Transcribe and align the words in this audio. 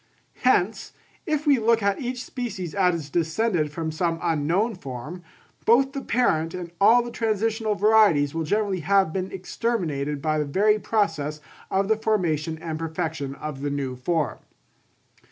Hence, 0.37 0.93
if 1.27 1.45
we 1.45 1.59
look 1.59 1.83
at 1.83 2.01
each 2.01 2.23
species 2.25 2.73
as 2.73 3.11
descended 3.11 3.71
from 3.71 3.91
some 3.91 4.17
unknown 4.23 4.73
form, 4.73 5.21
both 5.63 5.93
the 5.93 6.01
parent 6.01 6.55
and 6.55 6.71
all 6.81 7.03
the 7.03 7.11
transitional 7.11 7.75
varieties 7.75 8.33
will 8.33 8.41
generally 8.43 8.79
have 8.79 9.13
been 9.13 9.31
exterminated 9.31 10.19
by 10.19 10.39
the 10.39 10.45
very 10.45 10.79
process 10.79 11.39
of 11.69 11.87
the 11.87 11.97
formation 11.97 12.57
and 12.57 12.79
perfection 12.79 13.35
of 13.35 13.61
the 13.61 13.69
new 13.69 13.95
form. 13.95 14.39